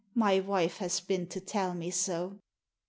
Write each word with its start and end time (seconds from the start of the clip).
My 0.15 0.39
wife 0.39 0.77
has 0.77 0.99
been 0.99 1.27
to 1.27 1.39
tell 1.39 1.75
me 1.75 1.91
so." 1.91 2.39